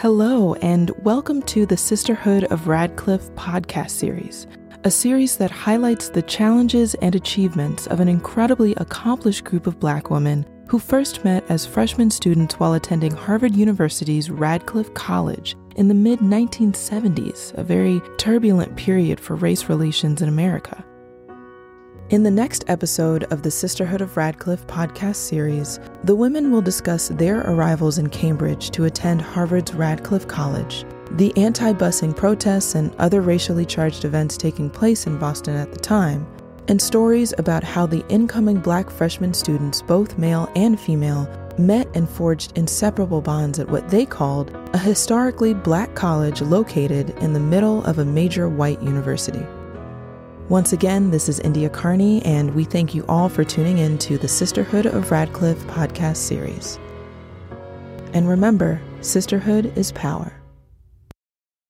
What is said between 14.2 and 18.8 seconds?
Radcliffe College in the mid 1970s, a very turbulent